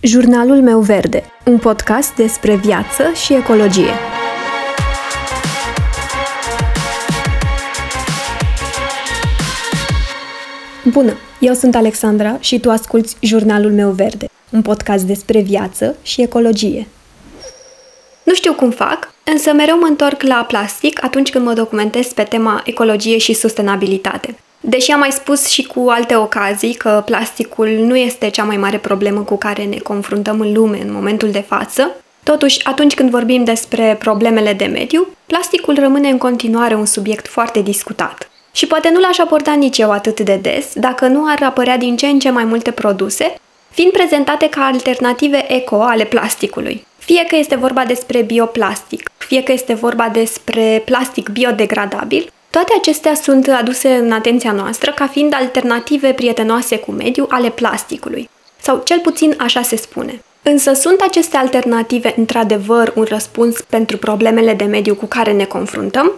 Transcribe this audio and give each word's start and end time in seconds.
Jurnalul 0.00 0.62
meu 0.62 0.80
verde, 0.80 1.24
un 1.44 1.58
podcast 1.58 2.14
despre 2.14 2.56
viață 2.56 3.12
și 3.24 3.34
ecologie. 3.34 3.90
Bună, 10.84 11.12
eu 11.40 11.54
sunt 11.54 11.74
Alexandra 11.74 12.36
și 12.40 12.60
tu 12.60 12.70
asculți 12.70 13.16
Jurnalul 13.20 13.72
meu 13.72 13.90
verde, 13.90 14.28
un 14.50 14.62
podcast 14.62 15.04
despre 15.04 15.40
viață 15.40 15.96
și 16.02 16.22
ecologie. 16.22 16.86
Nu 18.22 18.34
știu 18.34 18.54
cum 18.54 18.70
fac, 18.70 19.12
însă 19.24 19.52
mereu 19.52 19.78
mă 19.78 19.86
întorc 19.86 20.22
la 20.22 20.44
plastic 20.48 21.04
atunci 21.04 21.30
când 21.30 21.44
mă 21.44 21.52
documentez 21.52 22.06
pe 22.06 22.22
tema 22.22 22.62
ecologie 22.64 23.18
și 23.18 23.32
sustenabilitate. 23.32 24.36
Deși 24.70 24.90
am 24.90 24.98
mai 24.98 25.10
spus 25.10 25.46
și 25.46 25.62
cu 25.62 25.88
alte 25.88 26.16
ocazii 26.16 26.74
că 26.74 27.02
plasticul 27.04 27.68
nu 27.68 27.96
este 27.96 28.28
cea 28.30 28.44
mai 28.44 28.56
mare 28.56 28.78
problemă 28.78 29.20
cu 29.20 29.36
care 29.36 29.64
ne 29.64 29.76
confruntăm 29.76 30.40
în 30.40 30.52
lume 30.52 30.78
în 30.82 30.92
momentul 30.92 31.30
de 31.30 31.44
față, 31.48 31.90
totuși, 32.22 32.64
atunci 32.64 32.94
când 32.94 33.10
vorbim 33.10 33.44
despre 33.44 33.96
problemele 33.98 34.52
de 34.52 34.64
mediu, 34.64 35.06
plasticul 35.26 35.74
rămâne 35.74 36.08
în 36.08 36.18
continuare 36.18 36.74
un 36.74 36.84
subiect 36.84 37.28
foarte 37.28 37.60
discutat. 37.60 38.30
Și 38.52 38.66
poate 38.66 38.90
nu 38.90 39.00
l-aș 39.00 39.18
aborda 39.18 39.52
nici 39.52 39.78
eu 39.78 39.90
atât 39.90 40.20
de 40.20 40.38
des 40.42 40.66
dacă 40.74 41.06
nu 41.06 41.24
ar 41.26 41.42
apărea 41.42 41.76
din 41.76 41.96
ce 41.96 42.06
în 42.06 42.18
ce 42.18 42.30
mai 42.30 42.44
multe 42.44 42.70
produse, 42.70 43.34
fiind 43.70 43.92
prezentate 43.92 44.48
ca 44.48 44.64
alternative 44.64 45.52
eco 45.52 45.82
ale 45.82 46.04
plasticului. 46.04 46.86
Fie 46.98 47.24
că 47.28 47.36
este 47.36 47.56
vorba 47.56 47.84
despre 47.84 48.22
bioplastic, 48.22 49.10
fie 49.16 49.42
că 49.42 49.52
este 49.52 49.74
vorba 49.74 50.08
despre 50.12 50.82
plastic 50.84 51.28
biodegradabil, 51.28 52.32
toate 52.50 52.72
acestea 52.78 53.14
sunt 53.14 53.48
aduse 53.48 53.94
în 53.94 54.12
atenția 54.12 54.52
noastră 54.52 54.92
ca 54.92 55.06
fiind 55.06 55.34
alternative 55.34 56.12
prietenoase 56.12 56.78
cu 56.78 56.90
mediul 56.90 57.26
ale 57.30 57.50
plasticului. 57.50 58.30
Sau 58.60 58.80
cel 58.84 58.98
puțin 58.98 59.34
așa 59.38 59.62
se 59.62 59.76
spune. 59.76 60.22
Însă 60.42 60.72
sunt 60.72 61.00
aceste 61.00 61.36
alternative 61.36 62.14
într-adevăr 62.16 62.92
un 62.96 63.06
răspuns 63.08 63.60
pentru 63.60 63.96
problemele 63.96 64.54
de 64.54 64.64
mediu 64.64 64.94
cu 64.94 65.06
care 65.06 65.32
ne 65.32 65.44
confruntăm? 65.44 66.12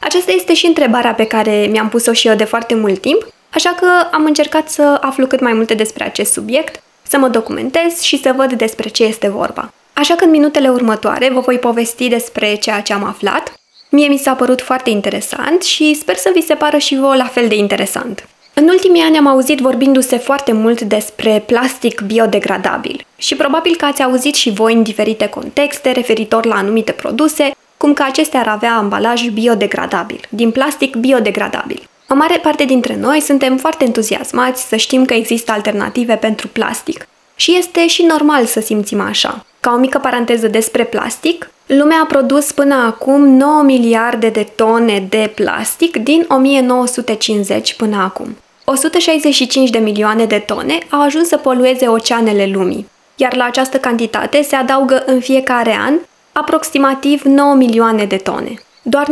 Aceasta 0.00 0.32
este 0.32 0.54
și 0.54 0.66
întrebarea 0.66 1.14
pe 1.14 1.26
care 1.26 1.66
mi-am 1.70 1.88
pus-o 1.88 2.12
și 2.12 2.28
eu 2.28 2.34
de 2.34 2.44
foarte 2.44 2.74
mult 2.74 3.00
timp, 3.00 3.26
așa 3.50 3.70
că 3.70 3.86
am 4.12 4.24
încercat 4.24 4.68
să 4.68 4.98
aflu 5.00 5.26
cât 5.26 5.40
mai 5.40 5.52
multe 5.52 5.74
despre 5.74 6.04
acest 6.04 6.32
subiect, 6.32 6.82
să 7.02 7.18
mă 7.18 7.28
documentez 7.28 8.00
și 8.00 8.20
să 8.20 8.32
văd 8.36 8.52
despre 8.52 8.88
ce 8.88 9.04
este 9.04 9.28
vorba. 9.28 9.72
Așa 9.92 10.14
că 10.14 10.24
în 10.24 10.30
minutele 10.30 10.68
următoare 10.68 11.30
vă 11.32 11.40
voi 11.40 11.58
povesti 11.58 12.08
despre 12.08 12.54
ceea 12.54 12.80
ce 12.80 12.92
am 12.92 13.04
aflat, 13.04 13.52
Mie 13.96 14.08
mi 14.08 14.16
s-a 14.16 14.34
părut 14.34 14.60
foarte 14.60 14.90
interesant 14.90 15.62
și 15.62 15.94
sper 15.94 16.16
să 16.16 16.30
vi 16.34 16.42
se 16.42 16.54
pară 16.54 16.76
și 16.76 16.96
vouă 16.96 17.16
la 17.16 17.24
fel 17.24 17.48
de 17.48 17.54
interesant. 17.54 18.28
În 18.54 18.68
ultimii 18.68 19.02
ani 19.02 19.16
am 19.16 19.26
auzit 19.26 19.58
vorbindu-se 19.58 20.16
foarte 20.16 20.52
mult 20.52 20.80
despre 20.80 21.42
plastic 21.46 22.00
biodegradabil 22.00 23.06
și 23.16 23.36
probabil 23.36 23.76
că 23.76 23.84
ați 23.84 24.02
auzit 24.02 24.34
și 24.34 24.50
voi 24.50 24.74
în 24.74 24.82
diferite 24.82 25.28
contexte 25.28 25.90
referitor 25.90 26.44
la 26.44 26.54
anumite 26.54 26.92
produse, 26.92 27.50
cum 27.76 27.92
că 27.92 28.02
acestea 28.02 28.40
ar 28.40 28.48
avea 28.48 28.72
ambalaj 28.72 29.28
biodegradabil, 29.28 30.20
din 30.28 30.50
plastic 30.50 30.96
biodegradabil. 30.96 31.88
O 32.08 32.14
mare 32.14 32.38
parte 32.42 32.64
dintre 32.64 32.96
noi 32.96 33.20
suntem 33.20 33.56
foarte 33.56 33.84
entuziasmați 33.84 34.68
să 34.68 34.76
știm 34.76 35.04
că 35.04 35.14
există 35.14 35.52
alternative 35.52 36.14
pentru 36.14 36.48
plastic 36.48 37.08
și 37.36 37.56
este 37.56 37.86
și 37.86 38.02
normal 38.02 38.44
să 38.44 38.60
simțim 38.60 39.00
așa. 39.00 39.44
Ca 39.60 39.72
o 39.72 39.78
mică 39.78 39.98
paranteză 39.98 40.48
despre 40.48 40.84
plastic, 40.84 41.50
lumea 41.66 42.00
a 42.02 42.06
produs 42.06 42.52
până 42.52 42.74
acum 42.74 43.28
9 43.28 43.62
miliarde 43.62 44.28
de 44.28 44.46
tone 44.54 45.06
de 45.08 45.32
plastic 45.34 45.96
din 45.96 46.24
1950 46.28 47.74
până 47.74 47.96
acum. 47.96 48.36
165 48.64 49.70
de 49.70 49.78
milioane 49.78 50.24
de 50.24 50.38
tone 50.38 50.78
au 50.90 51.02
ajuns 51.02 51.28
să 51.28 51.36
polueze 51.36 51.86
oceanele 51.86 52.46
lumii, 52.52 52.88
iar 53.16 53.36
la 53.36 53.44
această 53.44 53.78
cantitate 53.78 54.42
se 54.42 54.56
adaugă 54.56 55.02
în 55.06 55.20
fiecare 55.20 55.78
an 55.86 55.94
aproximativ 56.32 57.22
9 57.22 57.54
milioane 57.54 58.04
de 58.04 58.16
tone. 58.16 58.54
Doar 58.82 59.06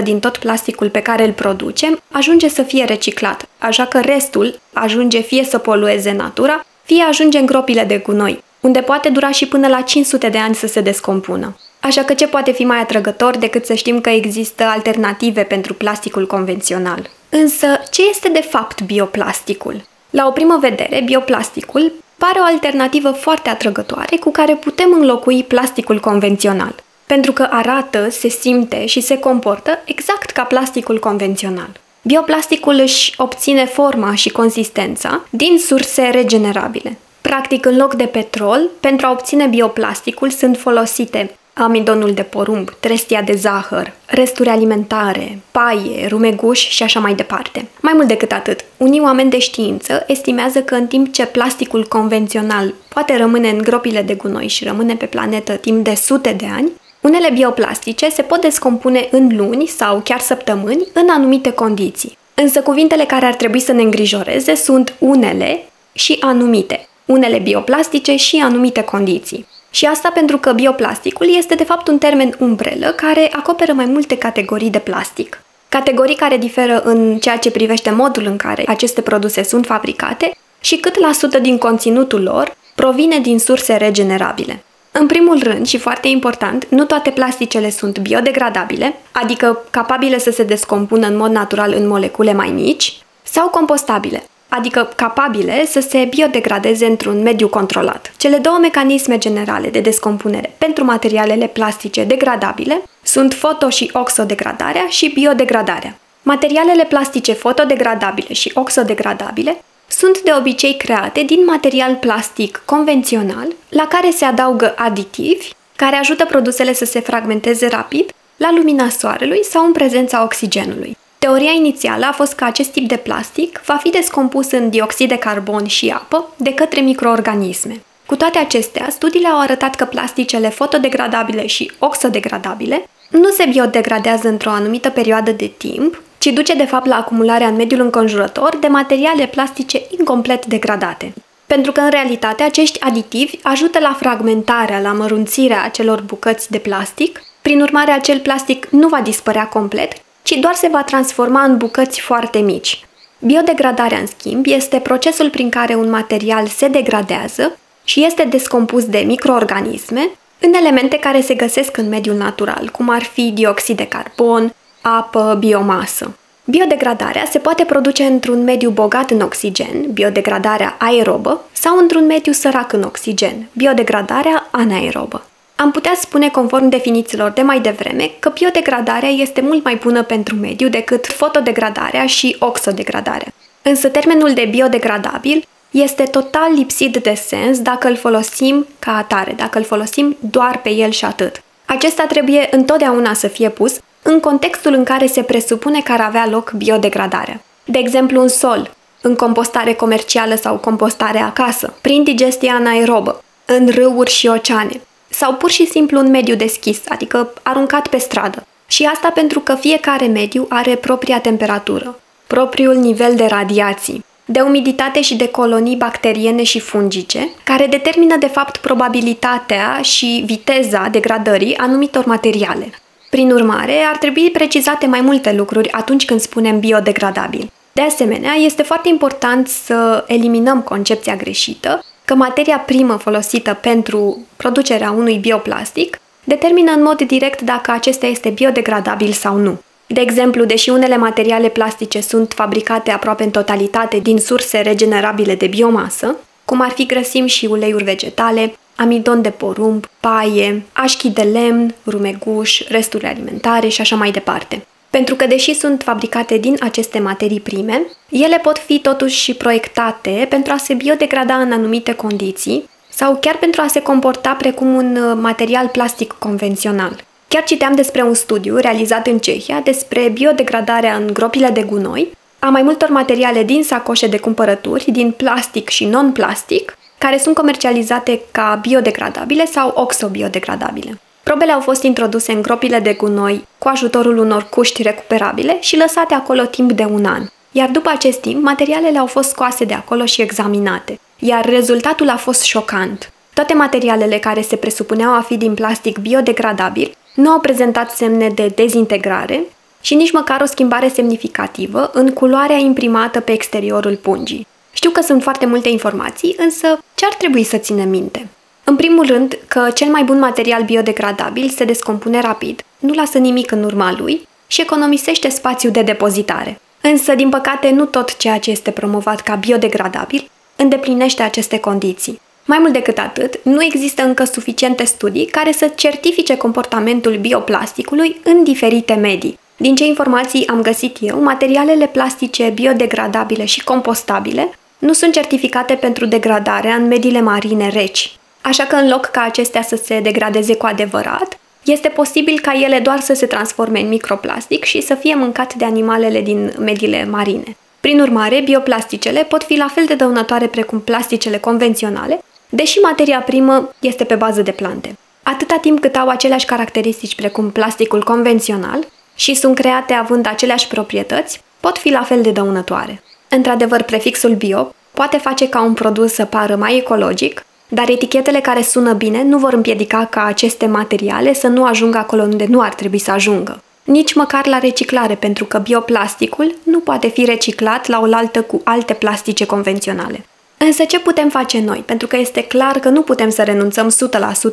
9% 0.00 0.02
din 0.02 0.20
tot 0.20 0.36
plasticul 0.36 0.90
pe 0.90 1.00
care 1.00 1.24
îl 1.24 1.32
producem 1.32 2.00
ajunge 2.10 2.48
să 2.48 2.62
fie 2.62 2.84
reciclat, 2.84 3.48
așa 3.58 3.86
că 3.86 4.00
restul 4.00 4.60
ajunge 4.72 5.20
fie 5.20 5.44
să 5.44 5.58
polueze 5.58 6.12
natura, 6.12 6.66
fie 6.86 7.04
ajunge 7.08 7.38
în 7.38 7.46
gropile 7.46 7.84
de 7.84 7.98
gunoi, 7.98 8.42
unde 8.60 8.80
poate 8.80 9.08
dura 9.08 9.30
și 9.30 9.48
până 9.48 9.68
la 9.68 9.80
500 9.80 10.28
de 10.28 10.38
ani 10.38 10.54
să 10.54 10.66
se 10.66 10.80
descompună. 10.80 11.56
Așa 11.80 12.02
că 12.02 12.14
ce 12.14 12.26
poate 12.26 12.52
fi 12.52 12.64
mai 12.64 12.78
atrăgător 12.78 13.36
decât 13.36 13.64
să 13.64 13.74
știm 13.74 14.00
că 14.00 14.10
există 14.10 14.64
alternative 14.64 15.42
pentru 15.42 15.74
plasticul 15.74 16.26
convențional? 16.26 17.10
Însă, 17.28 17.66
ce 17.90 18.08
este 18.08 18.28
de 18.28 18.40
fapt 18.40 18.82
bioplasticul? 18.82 19.84
La 20.10 20.26
o 20.26 20.30
primă 20.30 20.58
vedere, 20.60 21.02
bioplasticul 21.04 21.92
pare 22.18 22.38
o 22.38 22.44
alternativă 22.44 23.10
foarte 23.10 23.48
atrăgătoare 23.48 24.16
cu 24.16 24.30
care 24.30 24.54
putem 24.54 24.92
înlocui 24.92 25.44
plasticul 25.44 26.00
convențional, 26.00 26.74
pentru 27.06 27.32
că 27.32 27.48
arată, 27.50 28.08
se 28.10 28.28
simte 28.28 28.86
și 28.86 29.00
se 29.00 29.18
comportă 29.18 29.78
exact 29.84 30.30
ca 30.30 30.42
plasticul 30.42 30.98
convențional. 30.98 31.80
Bioplasticul 32.06 32.74
își 32.74 33.14
obține 33.16 33.64
forma 33.64 34.14
și 34.14 34.30
consistența 34.30 35.24
din 35.30 35.58
surse 35.58 36.02
regenerabile. 36.02 36.98
Practic, 37.20 37.66
în 37.66 37.76
loc 37.76 37.94
de 37.94 38.04
petrol, 38.04 38.70
pentru 38.80 39.06
a 39.06 39.10
obține 39.10 39.46
bioplasticul 39.46 40.30
sunt 40.30 40.56
folosite 40.56 41.36
amidonul 41.52 42.12
de 42.12 42.22
porumb, 42.22 42.70
trestia 42.80 43.22
de 43.22 43.32
zahăr, 43.32 43.92
resturi 44.06 44.48
alimentare, 44.48 45.38
paie, 45.50 46.06
rumeguș 46.08 46.68
și 46.68 46.82
așa 46.82 47.00
mai 47.00 47.14
departe. 47.14 47.66
Mai 47.80 47.92
mult 47.94 48.08
decât 48.08 48.32
atât, 48.32 48.64
unii 48.76 49.00
oameni 49.00 49.30
de 49.30 49.38
știință 49.38 50.04
estimează 50.06 50.60
că 50.62 50.74
în 50.74 50.86
timp 50.86 51.12
ce 51.12 51.26
plasticul 51.26 51.86
convențional 51.88 52.74
poate 52.88 53.16
rămâne 53.16 53.48
în 53.48 53.58
gropile 53.58 54.02
de 54.02 54.14
gunoi 54.14 54.48
și 54.48 54.64
rămâne 54.64 54.94
pe 54.94 55.06
planetă 55.06 55.52
timp 55.52 55.84
de 55.84 55.94
sute 55.94 56.32
de 56.32 56.46
ani, 56.56 56.72
unele 57.06 57.30
bioplastice 57.32 58.08
se 58.08 58.22
pot 58.22 58.40
descompune 58.40 59.08
în 59.10 59.36
luni 59.36 59.66
sau 59.66 60.00
chiar 60.04 60.20
săptămâni 60.20 60.86
în 60.92 61.08
anumite 61.08 61.50
condiții. 61.50 62.18
Însă 62.34 62.60
cuvintele 62.60 63.04
care 63.04 63.26
ar 63.26 63.34
trebui 63.34 63.60
să 63.60 63.72
ne 63.72 63.82
îngrijoreze 63.82 64.54
sunt 64.54 64.94
unele 64.98 65.62
și 65.92 66.16
anumite 66.20 66.88
unele 67.04 67.38
bioplastice 67.38 68.16
și 68.16 68.36
anumite 68.44 68.82
condiții. 68.82 69.46
Și 69.70 69.84
asta 69.86 70.10
pentru 70.14 70.38
că 70.38 70.52
bioplasticul 70.52 71.36
este 71.36 71.54
de 71.54 71.64
fapt 71.64 71.88
un 71.88 71.98
termen 71.98 72.36
umbrelă 72.38 72.86
care 72.86 73.30
acoperă 73.36 73.72
mai 73.72 73.84
multe 73.84 74.18
categorii 74.18 74.70
de 74.70 74.78
plastic. 74.78 75.42
Categorii 75.68 76.16
care 76.16 76.36
diferă 76.36 76.82
în 76.84 77.18
ceea 77.18 77.36
ce 77.36 77.50
privește 77.50 77.90
modul 77.90 78.26
în 78.26 78.36
care 78.36 78.64
aceste 78.66 79.00
produse 79.00 79.42
sunt 79.42 79.66
fabricate 79.66 80.36
și 80.60 80.76
cât 80.76 80.98
la 80.98 81.12
sută 81.12 81.38
din 81.38 81.58
conținutul 81.58 82.22
lor 82.22 82.56
provine 82.74 83.18
din 83.18 83.38
surse 83.38 83.74
regenerabile. 83.74 84.64
În 84.98 85.06
primul 85.06 85.42
rând 85.42 85.66
și 85.66 85.78
foarte 85.78 86.08
important, 86.08 86.66
nu 86.68 86.84
toate 86.84 87.10
plasticele 87.10 87.70
sunt 87.70 87.98
biodegradabile, 87.98 88.94
adică 89.12 89.64
capabile 89.70 90.18
să 90.18 90.30
se 90.30 90.42
descompună 90.42 91.06
în 91.06 91.16
mod 91.16 91.30
natural 91.30 91.72
în 91.76 91.86
molecule 91.86 92.32
mai 92.32 92.48
mici, 92.48 92.98
sau 93.22 93.48
compostabile, 93.48 94.22
adică 94.48 94.88
capabile 94.96 95.66
să 95.66 95.80
se 95.80 96.04
biodegradeze 96.10 96.86
într-un 96.86 97.22
mediu 97.22 97.48
controlat. 97.48 98.12
Cele 98.16 98.36
două 98.36 98.58
mecanisme 98.58 99.18
generale 99.18 99.68
de 99.68 99.80
descompunere 99.80 100.54
pentru 100.58 100.84
materialele 100.84 101.46
plastice 101.46 102.04
degradabile 102.04 102.82
sunt 103.02 103.34
foto- 103.34 103.68
și 103.68 103.90
oxodegradarea 103.92 104.86
și 104.88 105.10
biodegradarea. 105.14 105.98
Materialele 106.22 106.84
plastice 106.84 107.32
fotodegradabile 107.32 108.32
și 108.32 108.50
oxodegradabile 108.54 109.56
sunt 109.88 110.20
de 110.20 110.32
obicei 110.38 110.76
create 110.76 111.22
din 111.22 111.44
material 111.44 111.94
plastic 111.94 112.62
convențional, 112.64 113.48
la 113.68 113.86
care 113.86 114.10
se 114.10 114.24
adaugă 114.24 114.74
aditivi 114.76 115.50
care 115.76 115.96
ajută 115.96 116.24
produsele 116.24 116.72
să 116.72 116.84
se 116.84 117.00
fragmenteze 117.00 117.68
rapid 117.68 118.10
la 118.36 118.52
lumina 118.52 118.88
soarelui 118.88 119.44
sau 119.44 119.64
în 119.64 119.72
prezența 119.72 120.22
oxigenului. 120.22 120.96
Teoria 121.18 121.50
inițială 121.50 122.06
a 122.06 122.12
fost 122.12 122.34
că 122.34 122.44
acest 122.44 122.70
tip 122.70 122.88
de 122.88 122.96
plastic 122.96 123.60
va 123.64 123.76
fi 123.76 123.90
descompus 123.90 124.50
în 124.50 124.70
dioxid 124.70 125.08
de 125.08 125.16
carbon 125.16 125.66
și 125.66 125.88
apă 125.88 126.32
de 126.36 126.54
către 126.54 126.80
microorganisme. 126.80 127.80
Cu 128.06 128.16
toate 128.16 128.38
acestea, 128.38 128.86
studiile 128.90 129.28
au 129.28 129.40
arătat 129.40 129.74
că 129.74 129.84
plasticele 129.84 130.48
fotodegradabile 130.48 131.46
și 131.46 131.72
oxodegradabile 131.78 132.88
nu 133.10 133.28
se 133.28 133.46
biodegradează 133.50 134.28
într-o 134.28 134.50
anumită 134.50 134.90
perioadă 134.90 135.30
de 135.30 135.52
timp, 135.56 136.02
ci 136.26 136.32
duce 136.32 136.54
de 136.54 136.64
fapt 136.64 136.86
la 136.86 136.96
acumularea 136.96 137.46
în 137.46 137.56
mediul 137.56 137.80
înconjurător 137.80 138.56
de 138.60 138.66
materiale 138.66 139.26
plastice 139.26 139.82
incomplet 139.98 140.46
degradate. 140.46 141.12
Pentru 141.46 141.72
că, 141.72 141.80
în 141.80 141.90
realitate, 141.90 142.42
acești 142.42 142.80
aditivi 142.80 143.38
ajută 143.42 143.78
la 143.78 143.96
fragmentarea, 143.98 144.80
la 144.80 144.92
mărunțirea 144.92 145.62
acelor 145.62 146.00
bucăți 146.00 146.50
de 146.50 146.58
plastic, 146.58 147.22
prin 147.42 147.60
urmare 147.60 147.90
acel 147.90 148.18
plastic 148.18 148.66
nu 148.70 148.88
va 148.88 149.00
dispărea 149.00 149.46
complet, 149.46 149.92
ci 150.22 150.32
doar 150.32 150.54
se 150.54 150.68
va 150.72 150.82
transforma 150.82 151.42
în 151.42 151.56
bucăți 151.56 152.00
foarte 152.00 152.38
mici. 152.38 152.84
Biodegradarea, 153.18 153.98
în 153.98 154.06
schimb, 154.06 154.46
este 154.46 154.78
procesul 154.78 155.30
prin 155.30 155.50
care 155.50 155.74
un 155.74 155.90
material 155.90 156.46
se 156.46 156.68
degradează 156.68 157.58
și 157.84 158.04
este 158.04 158.24
descompus 158.24 158.84
de 158.84 158.98
microorganisme 158.98 160.10
în 160.40 160.52
elemente 160.52 160.98
care 160.98 161.20
se 161.20 161.34
găsesc 161.34 161.76
în 161.76 161.88
mediul 161.88 162.16
natural, 162.16 162.68
cum 162.72 162.88
ar 162.88 163.02
fi 163.02 163.30
dioxid 163.34 163.76
de 163.76 163.86
carbon, 163.86 164.54
apă, 164.88 165.36
biomasă. 165.38 166.16
Biodegradarea 166.44 167.24
se 167.30 167.38
poate 167.38 167.64
produce 167.64 168.02
într-un 168.02 168.44
mediu 168.44 168.70
bogat 168.70 169.10
în 169.10 169.20
oxigen, 169.20 169.92
biodegradarea 169.92 170.76
aerobă, 170.78 171.40
sau 171.52 171.78
într-un 171.78 172.06
mediu 172.06 172.32
sărac 172.32 172.72
în 172.72 172.82
oxigen, 172.82 173.48
biodegradarea 173.52 174.48
anaerobă. 174.50 175.26
Am 175.56 175.70
putea 175.70 175.92
spune, 176.00 176.28
conform 176.28 176.68
definițiilor 176.68 177.30
de 177.30 177.42
mai 177.42 177.60
devreme, 177.60 178.10
că 178.18 178.28
biodegradarea 178.28 179.08
este 179.08 179.40
mult 179.40 179.64
mai 179.64 179.74
bună 179.74 180.02
pentru 180.02 180.34
mediu 180.34 180.68
decât 180.68 181.06
fotodegradarea 181.06 182.06
și 182.06 182.36
oxodegradarea. 182.38 183.32
Însă 183.62 183.88
termenul 183.88 184.32
de 184.32 184.48
biodegradabil 184.50 185.46
este 185.70 186.02
total 186.02 186.52
lipsit 186.54 186.96
de 186.96 187.14
sens 187.14 187.58
dacă 187.58 187.88
îl 187.88 187.96
folosim 187.96 188.66
ca 188.78 188.96
atare, 188.96 189.32
dacă 189.36 189.58
îl 189.58 189.64
folosim 189.64 190.16
doar 190.20 190.60
pe 190.62 190.70
el 190.70 190.90
și 190.90 191.04
atât. 191.04 191.42
Acesta 191.64 192.04
trebuie 192.08 192.48
întotdeauna 192.50 193.14
să 193.14 193.26
fie 193.26 193.48
pus 193.48 193.78
în 194.06 194.20
contextul 194.20 194.72
în 194.72 194.84
care 194.84 195.06
se 195.06 195.22
presupune 195.22 195.80
că 195.80 195.92
ar 195.92 196.00
avea 196.00 196.26
loc 196.30 196.50
biodegradarea. 196.50 197.40
De 197.64 197.78
exemplu, 197.78 198.20
în 198.20 198.28
sol, 198.28 198.74
în 199.00 199.14
compostare 199.14 199.74
comercială 199.74 200.34
sau 200.34 200.56
compostare 200.56 201.18
acasă, 201.18 201.74
prin 201.80 202.02
digestia 202.02 202.54
anaerobă, 202.54 203.22
în 203.44 203.68
râuri 203.68 204.10
și 204.10 204.26
oceane, 204.26 204.80
sau 205.08 205.34
pur 205.34 205.50
și 205.50 205.66
simplu 205.66 205.98
un 205.98 206.10
mediu 206.10 206.34
deschis, 206.34 206.78
adică 206.88 207.32
aruncat 207.42 207.88
pe 207.88 207.98
stradă. 207.98 208.46
Și 208.66 208.84
asta 208.84 209.10
pentru 209.14 209.40
că 209.40 209.54
fiecare 209.54 210.06
mediu 210.06 210.46
are 210.48 210.74
propria 210.74 211.20
temperatură, 211.20 212.00
propriul 212.26 212.74
nivel 212.74 213.14
de 213.14 213.24
radiații, 213.24 214.04
de 214.24 214.40
umiditate 214.40 215.00
și 215.00 215.16
de 215.16 215.28
colonii 215.28 215.76
bacteriene 215.76 216.42
și 216.42 216.60
fungice, 216.60 217.28
care 217.44 217.66
determină 217.66 218.16
de 218.16 218.26
fapt 218.26 218.56
probabilitatea 218.56 219.78
și 219.82 220.22
viteza 220.26 220.88
degradării 220.90 221.56
anumitor 221.56 222.04
materiale. 222.04 222.70
Prin 223.16 223.30
urmare, 223.30 223.84
ar 223.90 223.96
trebui 223.96 224.30
precizate 224.30 224.86
mai 224.86 225.00
multe 225.00 225.32
lucruri 225.32 225.72
atunci 225.72 226.04
când 226.04 226.20
spunem 226.20 226.58
biodegradabil. 226.58 227.50
De 227.72 227.80
asemenea, 227.80 228.32
este 228.32 228.62
foarte 228.62 228.88
important 228.88 229.48
să 229.48 230.04
eliminăm 230.06 230.60
concepția 230.60 231.16
greșită 231.16 231.84
că 232.04 232.14
materia 232.14 232.58
primă 232.58 232.96
folosită 232.96 233.58
pentru 233.60 234.18
producerea 234.36 234.90
unui 234.90 235.16
bioplastic 235.16 236.00
determină 236.24 236.72
în 236.72 236.82
mod 236.82 237.02
direct 237.02 237.40
dacă 237.40 237.70
acesta 237.70 238.06
este 238.06 238.28
biodegradabil 238.28 239.12
sau 239.12 239.36
nu. 239.36 239.60
De 239.86 240.00
exemplu, 240.00 240.44
deși 240.44 240.70
unele 240.70 240.96
materiale 240.96 241.48
plastice 241.48 242.00
sunt 242.00 242.32
fabricate 242.32 242.90
aproape 242.90 243.22
în 243.22 243.30
totalitate 243.30 243.98
din 243.98 244.18
surse 244.18 244.58
regenerabile 244.58 245.34
de 245.34 245.46
biomasă, 245.46 246.16
cum 246.44 246.60
ar 246.60 246.70
fi 246.70 246.86
grăsimi 246.86 247.28
și 247.28 247.46
uleiuri 247.46 247.84
vegetale, 247.84 248.54
amidon 248.76 249.22
de 249.22 249.30
porumb, 249.30 249.86
paie, 250.00 250.64
așchi 250.72 251.10
de 251.10 251.22
lemn, 251.22 251.74
rumeguș, 251.86 252.60
resturi 252.68 253.06
alimentare 253.06 253.68
și 253.68 253.80
așa 253.80 253.96
mai 253.96 254.10
departe. 254.10 254.66
Pentru 254.90 255.14
că, 255.14 255.26
deși 255.26 255.54
sunt 255.54 255.82
fabricate 255.82 256.36
din 256.36 256.56
aceste 256.60 256.98
materii 256.98 257.40
prime, 257.40 257.82
ele 258.08 258.38
pot 258.42 258.58
fi 258.58 258.78
totuși 258.78 259.20
și 259.20 259.34
proiectate 259.34 260.26
pentru 260.28 260.52
a 260.52 260.56
se 260.56 260.74
biodegrada 260.74 261.34
în 261.34 261.52
anumite 261.52 261.92
condiții 261.92 262.68
sau 262.88 263.16
chiar 263.20 263.36
pentru 263.36 263.60
a 263.60 263.66
se 263.66 263.82
comporta 263.82 264.32
precum 264.32 264.74
un 264.74 264.96
uh, 264.96 265.18
material 265.20 265.68
plastic 265.68 266.12
convențional. 266.18 267.04
Chiar 267.28 267.44
citeam 267.44 267.74
despre 267.74 268.02
un 268.02 268.14
studiu 268.14 268.56
realizat 268.56 269.06
în 269.06 269.18
Cehia 269.18 269.60
despre 269.60 270.08
biodegradarea 270.08 270.94
în 270.94 271.10
gropile 271.12 271.48
de 271.48 271.62
gunoi 271.62 272.10
a 272.38 272.48
mai 272.48 272.62
multor 272.62 272.88
materiale 272.88 273.42
din 273.42 273.62
sacoșe 273.62 274.06
de 274.06 274.18
cumpărături, 274.18 274.90
din 274.90 275.10
plastic 275.10 275.68
și 275.68 275.84
non-plastic, 275.84 276.78
care 276.98 277.18
sunt 277.18 277.34
comercializate 277.34 278.20
ca 278.30 278.58
biodegradabile 278.62 279.46
sau 279.46 279.72
oxobiodegradabile. 279.74 281.00
Probele 281.22 281.52
au 281.52 281.60
fost 281.60 281.82
introduse 281.82 282.32
în 282.32 282.42
gropile 282.42 282.78
de 282.78 282.92
gunoi 282.92 283.46
cu 283.58 283.68
ajutorul 283.68 284.18
unor 284.18 284.46
cuști 284.48 284.82
recuperabile 284.82 285.56
și 285.60 285.76
lăsate 285.76 286.14
acolo 286.14 286.44
timp 286.44 286.72
de 286.72 286.84
un 286.84 287.04
an. 287.04 287.22
Iar 287.50 287.68
după 287.68 287.90
acest 287.90 288.20
timp, 288.20 288.42
materialele 288.42 288.98
au 288.98 289.06
fost 289.06 289.28
scoase 289.28 289.64
de 289.64 289.74
acolo 289.74 290.04
și 290.04 290.22
examinate. 290.22 291.00
Iar 291.18 291.44
rezultatul 291.44 292.08
a 292.08 292.16
fost 292.16 292.42
șocant. 292.42 293.12
Toate 293.34 293.54
materialele 293.54 294.18
care 294.18 294.40
se 294.40 294.56
presupuneau 294.56 295.12
a 295.12 295.20
fi 295.20 295.36
din 295.36 295.54
plastic 295.54 295.98
biodegradabil 295.98 296.96
nu 297.14 297.30
au 297.30 297.40
prezentat 297.40 297.90
semne 297.90 298.28
de 298.28 298.52
dezintegrare 298.54 299.44
și 299.80 299.94
nici 299.94 300.12
măcar 300.12 300.40
o 300.40 300.46
schimbare 300.46 300.88
semnificativă 300.88 301.90
în 301.92 302.12
culoarea 302.12 302.56
imprimată 302.56 303.20
pe 303.20 303.32
exteriorul 303.32 303.96
pungii. 303.96 304.46
Știu 304.76 304.90
că 304.90 305.00
sunt 305.02 305.22
foarte 305.22 305.46
multe 305.46 305.68
informații, 305.68 306.34
însă 306.38 306.78
ce 306.94 307.06
ar 307.06 307.14
trebui 307.14 307.44
să 307.44 307.56
ținem 307.56 307.88
minte? 307.88 308.28
În 308.64 308.76
primul 308.76 309.06
rând 309.06 309.38
că 309.48 309.70
cel 309.74 309.88
mai 309.88 310.04
bun 310.04 310.18
material 310.18 310.62
biodegradabil 310.62 311.48
se 311.48 311.64
descompune 311.64 312.20
rapid, 312.20 312.62
nu 312.78 312.94
lasă 312.94 313.18
nimic 313.18 313.50
în 313.50 313.64
urma 313.64 313.94
lui 313.98 314.28
și 314.46 314.60
economisește 314.60 315.28
spațiu 315.28 315.70
de 315.70 315.82
depozitare. 315.82 316.60
Însă, 316.80 317.14
din 317.14 317.28
păcate, 317.28 317.70
nu 317.70 317.84
tot 317.84 318.16
ceea 318.16 318.38
ce 318.38 318.50
este 318.50 318.70
promovat 318.70 319.20
ca 319.20 319.34
biodegradabil 319.34 320.30
îndeplinește 320.56 321.22
aceste 321.22 321.58
condiții. 321.58 322.20
Mai 322.44 322.58
mult 322.60 322.72
decât 322.72 322.98
atât, 322.98 323.40
nu 323.42 323.64
există 323.64 324.02
încă 324.02 324.24
suficiente 324.24 324.84
studii 324.84 325.26
care 325.26 325.52
să 325.52 325.72
certifice 325.76 326.36
comportamentul 326.36 327.16
bioplasticului 327.16 328.20
în 328.24 328.44
diferite 328.44 328.94
medii. 328.94 329.38
Din 329.56 329.74
ce 329.74 329.84
informații 329.84 330.46
am 330.46 330.62
găsit 330.62 330.96
eu, 331.00 331.22
materialele 331.22 331.86
plastice 331.86 332.50
biodegradabile 332.54 333.44
și 333.44 333.64
compostabile 333.64 334.50
nu 334.78 334.92
sunt 334.92 335.12
certificate 335.12 335.74
pentru 335.74 336.06
degradarea 336.06 336.74
în 336.74 336.86
mediile 336.86 337.20
marine 337.20 337.68
reci. 337.68 338.16
Așa 338.40 338.64
că 338.64 338.76
în 338.76 338.88
loc 338.88 339.04
ca 339.06 339.22
acestea 339.22 339.62
să 339.62 339.76
se 339.76 340.00
degradeze 340.00 340.54
cu 340.56 340.66
adevărat, 340.66 341.38
este 341.64 341.88
posibil 341.88 342.38
ca 342.40 342.52
ele 342.52 342.78
doar 342.78 343.00
să 343.00 343.14
se 343.14 343.26
transforme 343.26 343.80
în 343.80 343.88
microplastic 343.88 344.64
și 344.64 344.80
să 344.80 344.94
fie 344.94 345.14
mâncat 345.14 345.54
de 345.54 345.64
animalele 345.64 346.20
din 346.20 346.52
mediile 346.58 347.04
marine. 347.04 347.56
Prin 347.80 348.00
urmare, 348.00 348.40
bioplasticele 348.40 349.22
pot 349.22 349.42
fi 349.42 349.56
la 349.56 349.68
fel 349.68 349.84
de 349.84 349.94
dăunătoare 349.94 350.46
precum 350.46 350.80
plasticele 350.80 351.38
convenționale, 351.38 352.24
deși 352.48 352.78
materia 352.78 353.20
primă 353.20 353.74
este 353.80 354.04
pe 354.04 354.14
bază 354.14 354.42
de 354.42 354.50
plante. 354.50 354.96
Atâta 355.22 355.58
timp 355.60 355.80
cât 355.80 355.96
au 355.96 356.08
aceleași 356.08 356.46
caracteristici 356.46 357.14
precum 357.14 357.50
plasticul 357.50 358.02
convențional 358.04 358.86
și 359.14 359.34
sunt 359.34 359.54
create 359.54 359.92
având 359.92 360.26
aceleași 360.26 360.66
proprietăți, 360.66 361.40
pot 361.60 361.78
fi 361.78 361.90
la 361.90 362.02
fel 362.02 362.22
de 362.22 362.30
dăunătoare. 362.30 363.02
Într-adevăr, 363.28 363.82
prefixul 363.82 364.34
bio 364.34 364.74
poate 364.90 365.16
face 365.16 365.48
ca 365.48 365.62
un 365.62 365.72
produs 365.72 366.12
să 366.12 366.24
pară 366.24 366.56
mai 366.56 366.76
ecologic, 366.76 367.44
dar 367.68 367.88
etichetele 367.88 368.40
care 368.40 368.62
sună 368.62 368.92
bine 368.92 369.22
nu 369.22 369.38
vor 369.38 369.52
împiedica 369.52 370.04
ca 370.10 370.24
aceste 370.24 370.66
materiale 370.66 371.34
să 371.34 371.46
nu 371.46 371.64
ajungă 371.64 371.98
acolo 371.98 372.22
unde 372.22 372.46
nu 372.48 372.60
ar 372.60 372.74
trebui 372.74 372.98
să 372.98 373.10
ajungă. 373.10 373.62
Nici 373.84 374.14
măcar 374.14 374.46
la 374.46 374.58
reciclare, 374.58 375.14
pentru 375.14 375.44
că 375.44 375.58
bioplasticul 375.58 376.54
nu 376.62 376.78
poate 376.78 377.08
fi 377.08 377.24
reciclat 377.24 377.86
la 377.86 378.00
oaltă 378.00 378.42
cu 378.42 378.60
alte 378.64 378.92
plastice 378.92 379.46
convenționale. 379.46 380.26
Însă 380.58 380.84
ce 380.84 380.98
putem 380.98 381.28
face 381.28 381.60
noi? 381.60 381.82
Pentru 381.86 382.06
că 382.06 382.16
este 382.16 382.42
clar 382.42 382.78
că 382.78 382.88
nu 382.88 383.02
putem 383.02 383.30
să 383.30 383.42
renunțăm 383.42 383.90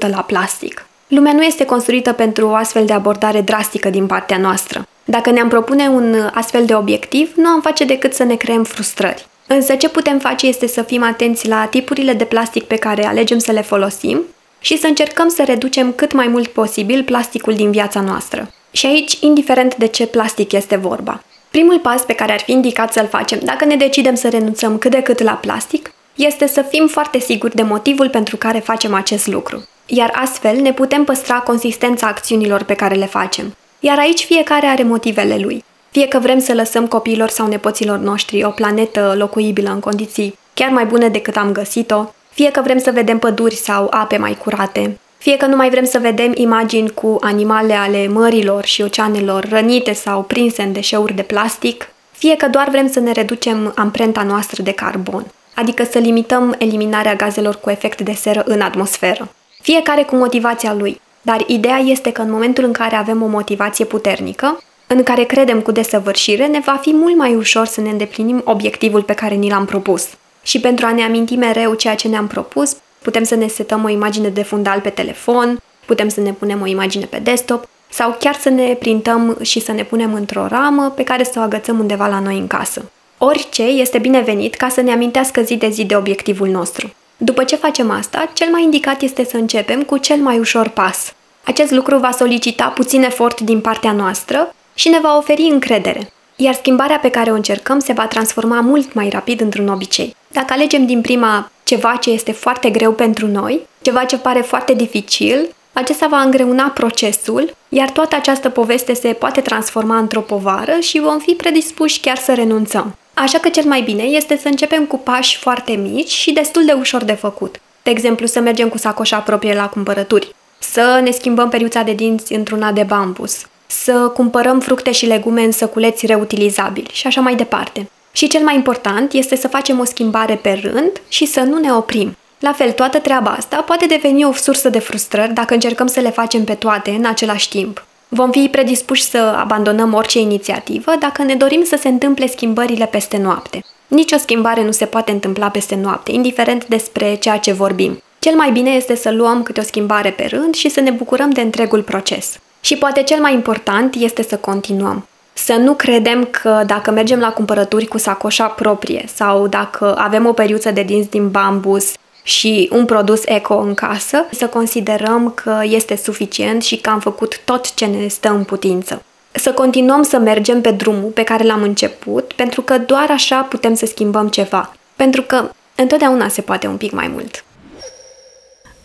100% 0.06 0.10
la 0.10 0.22
plastic. 0.22 0.86
Lumea 1.08 1.34
nu 1.34 1.44
este 1.44 1.66
construită 1.66 2.12
pentru 2.12 2.48
o 2.48 2.54
astfel 2.54 2.86
de 2.86 2.94
abordare 2.94 3.42
drastică 3.42 3.90
din 3.90 4.06
partea 4.06 4.38
noastră. 4.38 4.88
Dacă 5.06 5.32
ne-am 5.32 5.48
propune 5.48 5.88
un 5.88 6.16
astfel 6.34 6.66
de 6.66 6.76
obiectiv, 6.76 7.32
nu 7.36 7.48
am 7.48 7.62
face 7.62 7.86
decât 7.86 8.14
să 8.14 8.24
ne 8.24 8.36
creăm 8.36 8.64
frustrări. 8.64 9.26
Însă 9.48 9.76
ce 9.76 9.90
putem 9.90 10.20
face 10.20 10.48
este 10.48 10.68
să 10.68 10.82
fim 10.82 11.04
atenți 11.04 11.48
la 11.48 11.66
tipurile 11.66 12.14
de 12.14 12.24
plastic 12.24 12.64
pe 12.64 12.76
care 12.76 13.06
alegem 13.06 13.38
să 13.38 13.52
le 13.52 13.62
folosim 13.62 14.22
și 14.60 14.78
să 14.78 14.88
încercăm 14.88 15.30
să 15.30 15.44
reducem 15.44 15.92
cât 15.92 16.14
mai 16.14 16.28
mult 16.28 16.48
posibil 16.48 17.04
plasticul 17.04 17.54
din 17.54 17.72
viața 17.72 18.02
noastră. 18.02 18.52
Și 18.72 18.86
aici, 18.86 19.18
indiferent 19.20 19.76
de 19.76 19.88
ce 19.88 20.08
plastic 20.08 20.52
este 20.52 20.76
vorba. 20.76 21.24
Primul 21.50 21.80
pas 21.80 22.02
pe 22.02 22.14
care 22.14 22.32
ar 22.32 22.40
fi 22.40 22.52
indicat 22.52 22.94
să-l 22.94 23.08
facem 23.08 23.40
dacă 23.44 23.66
ne 23.66 23.76
decidem 23.76 24.16
să 24.16 24.30
renunțăm 24.30 24.78
cât 24.78 24.92
de 24.92 25.02
cât 25.02 25.22
la 25.22 25.32
plastic 25.32 25.94
este 26.16 26.48
să 26.48 26.62
fim 26.62 26.88
foarte 26.88 27.20
siguri 27.20 27.56
de 27.56 27.64
motivul 27.64 28.10
pentru 28.10 28.38
care 28.38 28.60
facem 28.60 28.94
acest 28.94 29.28
lucru. 29.28 29.68
Iar 29.86 30.12
astfel 30.16 30.62
ne 30.62 30.74
putem 30.74 31.04
păstra 31.04 31.36
consistența 31.36 32.08
acțiunilor 32.08 32.64
pe 32.64 32.74
care 32.74 32.96
le 32.96 33.06
facem. 33.06 33.56
Iar 33.86 34.00
aici 34.00 34.24
fiecare 34.24 34.66
are 34.66 34.84
motivele 34.84 35.38
lui. 35.38 35.64
Fie 35.92 36.08
că 36.08 36.20
vrem 36.20 36.40
să 36.40 36.54
lăsăm 36.54 36.88
copiilor 36.88 37.30
sau 37.30 37.48
nepoților 37.48 37.98
noștri 37.98 38.44
o 38.44 38.50
planetă 38.50 39.14
locuibilă 39.18 39.70
în 39.70 39.80
condiții 39.80 40.38
chiar 40.54 40.70
mai 40.70 40.86
bune 40.86 41.08
decât 41.08 41.36
am 41.36 41.52
găsit-o, 41.52 42.06
fie 42.30 42.52
că 42.52 42.62
vrem 42.62 42.78
să 42.78 42.92
vedem 42.92 43.20
păduri 43.20 43.56
sau 43.56 43.88
ape 43.90 44.18
mai 44.18 44.38
curate, 44.44 44.98
fie 45.18 45.38
că 45.38 45.46
nu 45.46 45.56
mai 45.56 45.70
vrem 45.70 45.86
să 45.86 46.00
vedem 46.00 46.32
imagini 46.36 46.90
cu 46.90 47.18
animale 47.22 47.74
ale 47.74 48.08
mărilor 48.08 48.66
și 48.66 48.82
oceanelor 48.82 49.50
rănite 49.50 49.94
sau 49.94 50.24
prinse 50.24 50.62
în 50.62 50.74
deșeuri 50.74 51.14
de 51.14 51.22
plastic, 51.22 51.88
fie 52.12 52.36
că 52.36 52.48
doar 52.48 52.70
vrem 52.70 52.90
să 52.90 53.00
ne 53.00 53.12
reducem 53.12 53.74
amprenta 53.76 54.24
noastră 54.24 54.64
de 54.64 54.72
carbon, 54.72 55.26
adică 55.56 55.84
să 55.84 56.00
limităm 56.00 56.56
eliminarea 56.58 57.16
gazelor 57.16 57.56
cu 57.56 57.70
efect 57.70 58.02
de 58.02 58.14
seră 58.14 58.44
în 58.46 58.62
atmosferă. 58.62 59.34
Fiecare 59.62 60.04
cu 60.04 60.16
motivația 60.16 60.74
lui, 60.74 61.02
dar 61.26 61.44
ideea 61.48 61.78
este 61.78 62.12
că 62.12 62.22
în 62.22 62.32
momentul 62.32 62.64
în 62.64 62.72
care 62.72 62.96
avem 62.96 63.22
o 63.22 63.28
motivație 63.28 63.86
puternică, 63.86 64.64
în 64.88 65.04
care 65.04 65.24
credem 65.24 65.62
cu 65.62 65.72
desăvârșire, 65.72 66.46
ne 66.48 66.60
va 66.60 66.80
fi 66.82 66.94
mult 66.94 67.18
mai 67.18 67.36
ușor 67.36 67.66
să 67.66 67.82
ne 67.82 67.90
îndeplinim 67.90 68.42
obiectivul 68.46 69.04
pe 69.04 69.14
care 69.14 69.36
ni 69.36 69.50
l-am 69.50 69.66
propus. 69.66 70.08
Și 70.44 70.60
pentru 70.60 70.86
a 70.86 70.92
ne 70.92 71.04
aminti 71.04 71.36
mereu 71.36 71.74
ceea 71.74 71.96
ce 71.96 72.08
ne-am 72.08 72.28
propus, 72.28 72.76
putem 73.02 73.24
să 73.24 73.36
ne 73.36 73.48
setăm 73.48 73.84
o 73.84 73.90
imagine 73.90 74.30
de 74.30 74.44
fundal 74.44 74.80
pe 74.80 74.90
telefon, 74.90 75.62
putem 75.86 76.10
să 76.10 76.22
ne 76.22 76.32
punem 76.32 76.62
o 76.62 76.66
imagine 76.66 77.06
pe 77.06 77.20
desktop 77.20 77.68
sau 77.90 78.16
chiar 78.20 78.36
să 78.36 78.50
ne 78.50 78.74
printăm 78.74 79.38
și 79.42 79.60
să 79.60 79.72
ne 79.72 79.84
punem 79.84 80.14
într-o 80.14 80.48
ramă 80.48 80.92
pe 80.96 81.04
care 81.04 81.24
să 81.24 81.40
o 81.40 81.42
agățăm 81.42 81.80
undeva 81.80 82.08
la 82.08 82.20
noi 82.20 82.38
în 82.38 82.48
casă. 82.48 82.92
Orice 83.18 83.64
este 83.64 83.98
binevenit 83.98 84.56
ca 84.56 84.70
să 84.70 84.82
ne 84.82 84.92
amintească 84.92 85.42
zi 85.42 85.56
de 85.56 85.70
zi 85.70 85.86
de 85.86 85.96
obiectivul 85.96 86.48
nostru. 86.48 86.94
După 87.26 87.44
ce 87.44 87.56
facem 87.56 87.92
asta, 87.92 88.30
cel 88.34 88.52
mai 88.52 88.64
indicat 88.64 89.02
este 89.02 89.26
să 89.26 89.38
începem 89.38 89.84
cu 89.84 89.98
cel 89.98 90.18
mai 90.18 90.40
ușor 90.40 90.68
pas. 90.68 91.14
Acest 91.44 91.72
lucru 91.72 91.98
va 91.98 92.12
solicita 92.12 92.66
puțin 92.66 93.04
efort 93.04 93.40
din 93.40 93.62
partea 93.62 93.92
noastră 93.92 94.56
și 94.74 94.90
ne 94.90 95.00
va 95.00 95.18
oferi 95.18 95.42
încredere. 95.52 96.14
Iar 96.36 96.54
schimbarea 96.54 96.98
pe 96.98 97.10
care 97.10 97.32
o 97.32 97.34
încercăm 97.34 97.80
se 97.80 97.94
va 97.94 98.08
transforma 98.08 98.60
mult 98.60 98.94
mai 98.94 99.10
rapid 99.10 99.42
într-un 99.42 99.68
obicei. 99.68 100.16
Dacă 100.28 100.54
alegem 100.54 100.86
din 100.86 101.02
prima 101.02 101.52
ceva 101.64 101.96
ce 102.02 102.10
este 102.10 102.32
foarte 102.32 102.70
greu 102.70 102.92
pentru 102.92 103.28
noi, 103.28 103.68
ceva 103.82 104.04
ce 104.04 104.18
pare 104.18 104.42
foarte 104.42 104.74
dificil, 104.74 105.56
acesta 105.74 106.08
va 106.08 106.22
îngreuna 106.22 106.68
procesul, 106.68 107.56
iar 107.70 107.90
toată 107.90 108.16
această 108.16 108.50
poveste 108.50 108.94
se 108.94 109.14
poate 109.14 109.42
transforma 109.42 109.98
într-o 109.98 110.22
povară 110.22 110.80
și 110.80 111.00
vom 111.00 111.20
fi 111.20 111.32
predispuși 111.32 112.00
chiar 112.00 112.18
să 112.18 112.34
renunțăm. 112.34 112.96
Așa 113.14 113.40
că 113.40 113.50
cel 113.50 113.64
mai 113.66 113.82
bine 113.82 114.04
este 114.04 114.38
să 114.38 114.48
începem 114.48 114.86
cu 114.86 114.98
pași 114.98 115.38
foarte 115.38 115.72
mici 115.72 116.12
și 116.12 116.32
destul 116.32 116.66
de 116.66 116.72
ușor 116.72 117.04
de 117.04 117.14
făcut. 117.14 117.56
De 117.84 117.90
exemplu, 117.90 118.26
să 118.26 118.40
mergem 118.40 118.70
cu 118.70 118.78
sacoșa 118.78 119.18
proprie 119.18 119.54
la 119.54 119.68
cumpărături, 119.68 120.36
să 120.60 121.00
ne 121.04 121.12
schimbăm 121.12 121.50
periuța 121.50 121.82
de 121.82 121.94
dinți 121.94 122.34
într-una 122.34 122.72
de 122.72 122.84
bambus, 122.84 123.46
să 123.66 123.94
cumpărăm 123.94 124.60
fructe 124.60 124.92
și 124.92 125.06
legume 125.06 125.44
în 125.44 125.52
săculeți 125.52 126.06
reutilizabili 126.06 126.90
și 126.94 127.08
așa 127.08 127.22
mai 127.22 127.36
departe. 127.36 127.90
Și 128.12 128.28
cel 128.28 128.44
mai 128.44 128.56
important 128.56 129.14
este 129.14 129.36
să 129.36 129.48
facem 129.48 129.80
o 129.80 129.84
schimbare 129.84 130.36
pe 130.36 130.60
rând 130.62 131.02
și 131.08 131.26
să 131.26 131.40
nu 131.40 131.58
ne 131.58 131.74
oprim. 131.74 132.18
La 132.40 132.54
fel, 132.54 132.72
toată 132.72 133.00
treaba 133.00 133.32
asta 133.32 133.56
poate 133.56 133.86
deveni 133.86 134.26
o 134.26 134.34
sursă 134.34 134.70
de 134.70 134.80
frustrări 134.80 135.34
dacă 135.34 135.54
încercăm 135.54 135.88
să 135.88 136.00
le 136.00 136.10
facem 136.10 136.44
pe 136.44 136.54
toate 136.54 136.92
în 136.92 137.06
același 137.06 137.50
timp. 137.50 137.86
Vom 138.16 138.32
fi 138.32 138.48
predispuși 138.52 139.04
să 139.04 139.18
abandonăm 139.18 139.94
orice 139.94 140.20
inițiativă 140.20 140.92
dacă 141.00 141.24
ne 141.24 141.36
dorim 141.36 141.64
să 141.64 141.78
se 141.80 141.88
întâmple 141.88 142.28
schimbările 142.28 142.86
peste 142.86 143.18
noapte. 143.18 143.64
Nici 143.88 144.12
o 144.12 144.18
schimbare 144.18 144.64
nu 144.64 144.72
se 144.72 144.86
poate 144.86 145.12
întâmpla 145.12 145.50
peste 145.50 145.76
noapte, 145.76 146.12
indiferent 146.12 146.66
despre 146.66 147.16
ceea 147.16 147.38
ce 147.38 147.52
vorbim. 147.54 148.02
Cel 148.20 148.36
mai 148.36 148.52
bine 148.52 148.70
este 148.70 148.96
să 148.96 149.12
luăm 149.12 149.44
câte 149.44 149.60
o 149.60 149.64
schimbare 149.64 150.10
pe 150.10 150.26
rând 150.30 150.54
și 150.54 150.70
să 150.70 150.80
ne 150.80 150.92
bucurăm 150.92 151.30
de 151.30 151.42
întregul 151.42 151.82
proces. 151.82 152.40
Și 152.62 152.78
poate 152.78 153.04
cel 153.04 153.20
mai 153.22 153.34
important 153.34 153.96
este 153.96 154.24
să 154.24 154.36
continuăm. 154.38 155.08
Să 155.34 155.54
nu 155.54 155.74
credem 155.74 156.28
că 156.32 156.64
dacă 156.66 156.92
mergem 156.92 157.20
la 157.20 157.32
cumpărături 157.32 157.86
cu 157.86 157.98
sacoșa 157.98 158.46
proprie 158.46 159.06
sau 159.14 159.48
dacă 159.48 159.96
avem 159.98 160.26
o 160.26 160.34
periuță 160.34 160.72
de 160.72 160.84
dinți 160.84 161.10
din 161.10 161.30
bambus 161.30 161.94
și 162.24 162.70
un 162.72 162.86
produs 162.86 163.22
eco 163.26 163.58
în 163.58 163.74
casă, 163.74 164.26
să 164.32 164.48
considerăm 164.48 165.32
că 165.32 165.60
este 165.64 165.96
suficient 165.96 166.64
și 166.64 166.78
că 166.78 166.90
am 166.90 167.00
făcut 167.00 167.40
tot 167.46 167.74
ce 167.74 167.86
ne 167.86 168.08
stă 168.08 168.30
în 168.30 168.44
putință. 168.44 169.04
Să 169.32 169.54
continuăm 169.54 170.04
să 170.04 170.18
mergem 170.18 170.62
pe 170.62 170.72
drumul 170.72 171.10
pe 171.10 171.24
care 171.24 171.44
l-am 171.44 171.62
început, 171.62 172.34
pentru 172.34 172.62
că 172.62 172.78
doar 172.78 173.12
așa 173.12 173.42
putem 173.42 173.74
să 173.74 173.86
schimbăm 173.86 174.28
ceva. 174.28 174.76
Pentru 174.96 175.22
că 175.22 175.50
întotdeauna 175.76 176.28
se 176.28 176.42
poate 176.42 176.68
un 176.68 176.78
pic 176.78 176.92
mai 176.92 177.08
mult. 177.08 177.44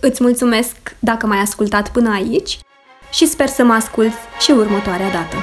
Îți 0.00 0.22
mulțumesc 0.22 0.74
dacă 0.98 1.26
m-ai 1.26 1.38
ascultat 1.38 1.88
până 1.88 2.12
aici 2.12 2.58
și 3.12 3.26
sper 3.26 3.48
să 3.48 3.64
mă 3.64 3.72
asculți 3.72 4.16
și 4.40 4.50
următoarea 4.50 5.10
dată. 5.10 5.36